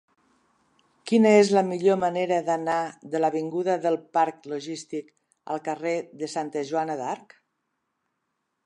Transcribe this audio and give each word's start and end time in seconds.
Quina 1.11 1.33
és 1.41 1.51
la 1.55 1.61
millor 1.67 1.99
manera 2.03 2.39
d'anar 2.47 2.79
de 3.17 3.21
l'avinguda 3.21 3.77
del 3.85 3.99
Parc 4.19 4.51
Logístic 4.55 5.13
al 5.57 5.63
carrer 5.71 5.97
de 6.25 6.33
Santa 6.37 6.67
Joana 6.73 6.99
d'Arc? 7.05 7.39